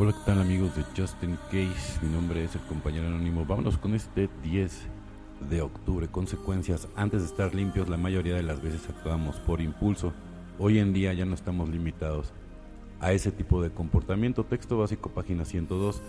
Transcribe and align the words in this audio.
Hola, 0.00 0.12
¿qué 0.12 0.18
tal 0.26 0.40
amigos 0.40 0.76
de 0.76 0.84
Justin 0.96 1.36
Case? 1.46 1.98
Mi 2.02 2.08
nombre 2.08 2.44
es 2.44 2.54
el 2.54 2.60
compañero 2.60 3.08
anónimo. 3.08 3.44
Vámonos 3.44 3.78
con 3.78 3.96
este 3.96 4.30
10 4.44 4.82
de 5.50 5.60
octubre. 5.60 6.06
Consecuencias. 6.06 6.86
Antes 6.94 7.22
de 7.22 7.26
estar 7.26 7.52
limpios, 7.52 7.88
la 7.88 7.96
mayoría 7.96 8.36
de 8.36 8.44
las 8.44 8.62
veces 8.62 8.88
actuamos 8.88 9.40
por 9.40 9.60
impulso. 9.60 10.12
Hoy 10.60 10.78
en 10.78 10.92
día 10.92 11.12
ya 11.14 11.24
no 11.24 11.34
estamos 11.34 11.68
limitados 11.68 12.32
a 13.00 13.10
ese 13.10 13.32
tipo 13.32 13.60
de 13.60 13.70
comportamiento. 13.70 14.44
Texto 14.44 14.78
básico, 14.78 15.10
página 15.10 15.44
102. 15.44 16.00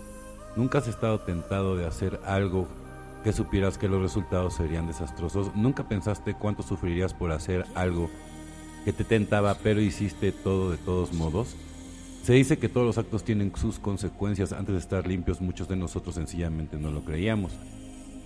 Nunca 0.54 0.78
has 0.78 0.86
estado 0.86 1.18
tentado 1.18 1.74
de 1.74 1.84
hacer 1.84 2.20
algo 2.24 2.68
que 3.24 3.32
supieras 3.32 3.76
que 3.76 3.88
los 3.88 4.00
resultados 4.00 4.54
serían 4.54 4.86
desastrosos. 4.86 5.56
Nunca 5.56 5.88
pensaste 5.88 6.34
cuánto 6.34 6.62
sufrirías 6.62 7.12
por 7.12 7.32
hacer 7.32 7.66
algo 7.74 8.08
que 8.84 8.92
te 8.92 9.02
tentaba, 9.02 9.56
pero 9.64 9.80
hiciste 9.80 10.30
todo 10.30 10.70
de 10.70 10.76
todos 10.76 11.12
modos. 11.12 11.56
Se 12.22 12.34
dice 12.34 12.58
que 12.58 12.68
todos 12.68 12.86
los 12.86 12.98
actos 12.98 13.24
tienen 13.24 13.50
sus 13.56 13.78
consecuencias. 13.78 14.52
Antes 14.52 14.74
de 14.74 14.80
estar 14.80 15.06
limpios, 15.06 15.40
muchos 15.40 15.68
de 15.68 15.76
nosotros 15.76 16.16
sencillamente 16.16 16.76
no 16.76 16.90
lo 16.90 17.02
creíamos. 17.02 17.52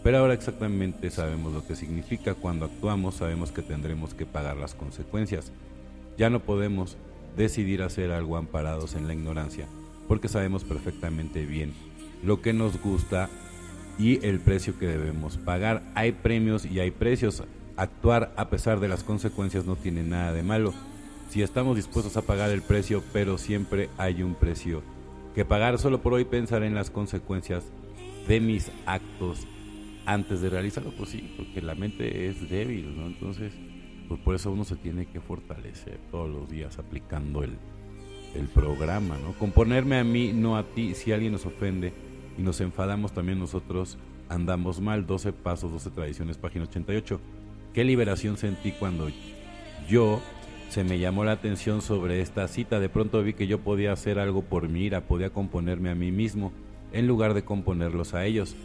Pero 0.02 0.19
ahora 0.19 0.35
exactamente 0.35 1.11
sabemos 1.11 1.52
lo 1.52 1.65
que 1.65 1.77
significa. 1.77 2.35
Cuando 2.35 2.66
actuamos 2.66 3.16
sabemos 3.16 3.52
que 3.52 3.62
tendremos 3.62 4.12
que 4.12 4.27
pagar 4.27 4.57
las 4.57 4.75
consecuencias. 4.75 5.52
Ya 6.19 6.29
no 6.29 6.41
podemos 6.41 6.97
decidir 7.37 7.83
hacer 7.83 8.11
algo 8.11 8.37
amparados 8.37 8.95
en 8.95 9.07
la 9.07 9.15
ignorancia, 9.15 9.66
porque 10.07 10.29
sabemos 10.29 10.63
perfectamente 10.65 11.47
bien 11.47 11.73
lo 12.23 12.41
que 12.41 12.52
nos 12.52 12.80
gusta 12.80 13.29
y 13.99 14.24
el 14.24 14.41
precio 14.41 14.79
que 14.79 14.87
debemos 14.87 15.38
pagar. 15.38 15.83
Hay 15.95 16.13
premios 16.13 16.65
y 16.65 16.80
hay 16.80 16.91
precios. 16.91 17.43
Actuar 17.77 18.33
a 18.37 18.51
pesar 18.51 18.80
de 18.80 18.88
las 18.88 19.05
consecuencias 19.05 19.65
no 19.66 19.77
tiene 19.77 20.02
nada 20.02 20.33
de 20.33 20.43
malo 20.43 20.74
si 21.34 21.43
estamos 21.43 21.74
dispuestos 21.74 22.16
a 22.16 22.23
pagar 22.23 22.51
el 22.51 22.62
precio, 22.62 23.02
pero 23.12 23.38
siempre 23.38 23.91
hay 23.98 24.23
un 24.23 24.37
precio 24.37 24.84
que 25.34 25.45
pagar. 25.45 25.80
Solo 25.80 26.01
por 26.01 26.15
hoy 26.15 26.24
pensar 26.24 26.62
en 26.62 26.77
las 26.77 26.93
consecuencias 26.93 27.65
de 28.29 28.38
mis 28.38 28.71
actos 28.87 29.40
antes 30.07 30.40
de 30.40 30.49
realizarlo, 30.49 30.93
pues 30.96 31.10
sí, 31.10 31.35
porque 31.37 31.60
la 31.60 31.74
mente 31.74 32.29
es 32.29 32.49
débil, 32.49 32.96
¿no? 32.96 33.09
Entonces, 33.09 33.52
pues 34.07 34.21
por 34.21 34.37
eso 34.37 34.52
uno 34.52 34.62
se 34.62 34.77
tiene 34.77 35.07
que 35.07 35.21
fortalecer 35.21 35.99
todos 36.12 36.30
los 36.30 36.49
días 36.49 36.79
aplicando 36.79 37.43
el, 37.43 37.59
el 38.37 38.46
programa, 38.46 39.18
¿no? 39.18 39.32
Componerme 39.32 39.99
a 39.99 40.05
mí, 40.05 40.32
no 40.32 40.57
a 40.57 40.62
ti, 40.62 40.95
si 40.95 41.10
alguien 41.10 41.32
nos 41.32 41.46
ofende 41.46 41.93
y 42.38 42.43
nos 42.43 42.60
enfadamos 42.60 43.10
también 43.10 43.40
nosotros, 43.40 43.99
andamos 44.29 44.80
mal. 44.80 45.05
12 45.05 45.32
pasos, 45.32 45.73
12 45.73 45.90
tradiciones, 45.90 46.38
página 46.38 46.66
88. 46.66 47.21
¿Qué 47.73 47.82
liberación 47.82 48.37
sentí 48.37 48.71
cuando 48.71 49.09
yo 49.88 50.23
se 50.68 50.84
me 50.84 50.98
llamó 50.98 51.24
la 51.24 51.32
atención 51.32 51.82
sobre 51.82 52.20
esta 52.20 52.48
cita. 52.48 52.80
De 52.80 52.88
pronto 52.88 53.23
vi 53.23 53.34
que 53.34 53.46
yo 53.46 53.60
podía 53.60 53.93
hacer 53.93 54.18
algo 54.18 54.43
por 54.43 54.68
mi 54.68 54.84
ira, 54.84 55.02
podía 55.02 55.30
componerme 55.30 55.90
a 55.90 55.95
mí 55.95 56.10
mismo 56.10 56.52
en 56.93 57.06
lugar 57.06 57.34
de 57.34 57.45
componerlos 57.45 58.15
a 58.15 58.24
ellos. 58.24 58.56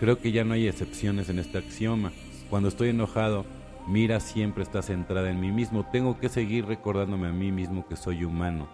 Creo 0.00 0.18
que 0.18 0.32
ya 0.32 0.44
no 0.44 0.54
hay 0.54 0.66
excepciones 0.66 1.28
en 1.28 1.38
este 1.38 1.58
axioma. 1.58 2.12
Cuando 2.50 2.68
estoy 2.68 2.88
enojado, 2.88 3.44
mi 3.86 4.02
ira 4.02 4.20
siempre 4.20 4.62
está 4.62 4.82
centrada 4.82 5.30
en 5.30 5.40
mí 5.40 5.50
mismo. 5.50 5.86
Tengo 5.90 6.18
que 6.18 6.28
seguir 6.28 6.66
recordándome 6.66 7.28
a 7.28 7.32
mí 7.32 7.52
mismo 7.52 7.86
que 7.86 7.96
soy 7.96 8.24
humano, 8.24 8.68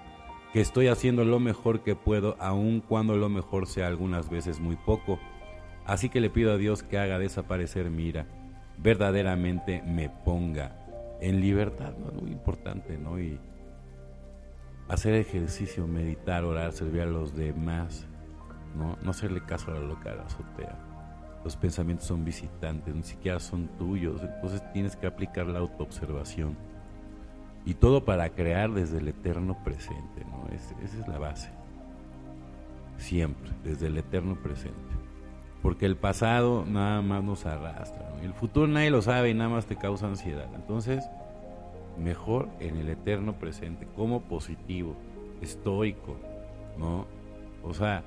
que 0.53 0.61
estoy 0.61 0.89
haciendo 0.89 1.25
lo 1.25 1.41
mejor 1.41 1.81
que 1.81 1.97
puedo, 1.97 2.37
aun 2.39 2.81
cuando 2.81 3.17
lo 3.17 3.29
mejor 3.29 3.67
sea 3.67 3.87
algunas 3.87 4.31
veces 4.31 4.61
muy 4.61 4.77
poco. 4.77 5.19
Así 5.85 6.09
que 6.09 6.21
le 6.21 6.31
pido 6.31 6.53
a 6.53 6.59
Dios 6.59 6.83
que 6.83 6.99
haga 6.99 7.19
desaparecer 7.19 7.91
mi 7.91 8.05
ira, 8.05 8.27
verdaderamente 8.79 9.83
me 9.87 10.11
ponga 10.11 10.88
en 11.21 11.41
libertad, 11.41 11.95
¿no? 11.97 12.13
Muy 12.21 12.31
importante, 12.31 12.97
¿no? 12.97 13.19
Y 13.19 13.39
hacer 14.89 15.15
ejercicio, 15.15 15.87
meditar, 15.87 16.45
orar, 16.45 16.73
servir 16.73 17.03
a 17.03 17.07
los 17.07 17.35
demás, 17.35 18.07
¿no? 18.77 18.97
No 19.03 19.11
hacerle 19.11 19.45
caso 19.45 19.71
a 19.71 19.75
la 19.75 19.81
loca 19.81 20.11
de 20.11 20.17
la 20.17 20.23
azotea. 20.23 20.79
Los 21.45 21.57
pensamientos 21.57 22.07
son 22.07 22.25
visitantes, 22.25 22.95
ni 22.95 23.03
siquiera 23.03 23.39
son 23.39 23.69
tuyos, 23.79 24.23
entonces 24.23 24.63
tienes 24.73 24.97
que 24.97 25.07
aplicar 25.07 25.47
la 25.47 25.61
autoobservación. 25.61 26.57
Y 27.65 27.75
todo 27.75 28.05
para 28.05 28.31
crear 28.31 28.73
desde 28.73 28.99
el 28.99 29.09
eterno 29.09 29.63
presente, 29.63 30.25
¿no? 30.25 30.47
esa 30.53 30.75
es 30.83 31.09
la 31.09 31.19
base. 31.19 31.51
Siempre, 32.97 33.51
desde 33.63 33.87
el 33.87 33.99
eterno 33.99 34.37
presente. 34.43 34.97
Porque 35.63 35.87
el 35.87 35.97
pasado 35.97 36.65
nada 36.67 37.03
más 37.03 37.23
nos 37.25 37.47
arrastra. 37.47 38.13
El 38.23 38.33
futuro 38.33 38.67
nadie 38.67 38.91
lo 38.91 39.03
sabe 39.03 39.31
y 39.31 39.35
nada 39.35 39.51
más 39.51 39.67
te 39.67 39.77
causa 39.77 40.07
ansiedad. 40.07 40.49
Entonces, 40.55 41.05
mejor 41.99 42.49
en 42.61 42.77
el 42.77 42.89
eterno 42.89 43.35
presente, 43.35 43.87
como 43.97 44.23
positivo, 44.23 44.95
estoico, 45.41 46.17
¿no? 46.79 47.07
O 47.63 47.75
sea, 47.75 48.05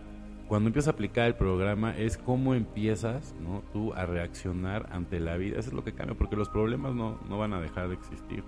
cuando 0.47 0.67
empiezas 0.67 0.89
a 0.89 0.91
aplicar 0.91 1.27
el 1.27 1.35
programa 1.35 1.95
es 1.97 2.17
cómo 2.17 2.53
empiezas, 2.55 3.35
¿no? 3.41 3.63
Tú 3.73 3.93
a 3.93 4.05
reaccionar 4.05 4.87
ante 4.91 5.19
la 5.19 5.37
vida. 5.37 5.59
Eso 5.59 5.69
es 5.69 5.73
lo 5.73 5.83
que 5.83 5.93
cambia, 5.93 6.17
porque 6.17 6.35
los 6.35 6.49
problemas 6.49 6.93
no, 6.93 7.19
no 7.29 7.37
van 7.37 7.53
a 7.53 7.61
dejar 7.61 7.87
de 7.87 7.95
existir. 7.95 8.43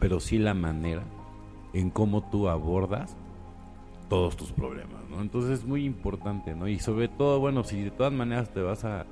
Pero 0.00 0.20
sí 0.20 0.38
la 0.38 0.54
manera 0.54 1.02
en 1.74 1.90
cómo 1.90 2.30
tú 2.30 2.48
abordas 2.48 3.16
todos 4.12 4.36
tus 4.36 4.52
problemas, 4.52 5.08
¿no? 5.08 5.22
Entonces 5.22 5.60
es 5.60 5.64
muy 5.64 5.86
importante, 5.86 6.54
¿no? 6.54 6.68
Y 6.68 6.78
sobre 6.78 7.08
todo, 7.08 7.40
bueno, 7.40 7.64
si 7.64 7.80
de 7.80 7.90
todas 7.90 8.12
maneras 8.12 8.52
te 8.52 8.60
vas 8.60 8.84
a, 8.84 9.06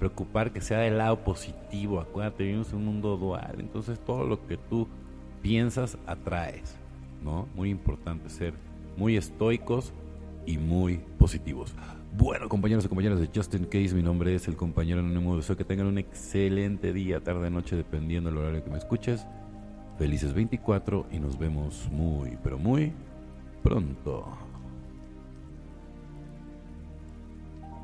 preocupar 0.00 0.52
que 0.52 0.60
sea 0.60 0.78
del 0.78 0.98
lado 0.98 1.22
positivo, 1.22 2.00
acuérdate, 2.00 2.42
vivimos 2.42 2.70
en 2.70 2.78
un 2.78 2.84
mundo 2.86 3.16
dual, 3.16 3.56
entonces 3.60 4.00
todo 4.00 4.24
lo 4.24 4.44
que 4.48 4.56
tú 4.56 4.88
piensas 5.40 5.98
atraes, 6.04 6.76
¿no? 7.22 7.46
Muy 7.54 7.70
importante 7.70 8.28
ser 8.28 8.54
muy 8.96 9.16
estoicos 9.16 9.92
y 10.46 10.58
muy 10.58 11.00
positivos. 11.16 11.72
Bueno, 12.18 12.48
compañeros 12.48 12.84
y 12.84 12.88
compañeras 12.88 13.20
de 13.20 13.30
Justin 13.32 13.66
Case, 13.66 13.94
mi 13.94 14.02
nombre 14.02 14.34
es 14.34 14.48
el 14.48 14.56
compañero 14.56 14.98
anónimo. 14.98 15.36
Deseo 15.36 15.56
que 15.56 15.64
tengan 15.64 15.86
un 15.86 15.98
excelente 15.98 16.92
día, 16.92 17.20
tarde, 17.20 17.50
noche, 17.50 17.76
dependiendo 17.76 18.30
del 18.30 18.38
horario 18.40 18.64
que 18.64 18.70
me 18.70 18.78
escuches. 18.78 19.28
Felices 19.96 20.34
24 20.34 21.06
y 21.12 21.20
nos 21.20 21.38
vemos 21.38 21.88
muy, 21.92 22.36
pero 22.42 22.58
muy 22.58 22.92
pronto. 23.62 24.59